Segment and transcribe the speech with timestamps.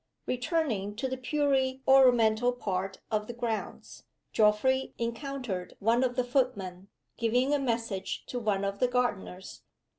[0.25, 4.01] Returning to the purely ornamental part of the grounds,
[4.33, 9.61] Geoffrey encountered one of the footmen giving a message to one of the gardeners.